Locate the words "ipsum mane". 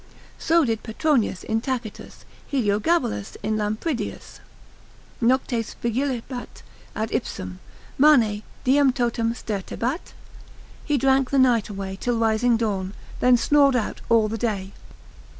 7.11-8.41